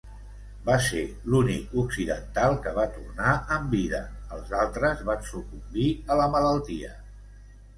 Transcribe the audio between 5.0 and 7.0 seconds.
van sucumbir a la malaltia.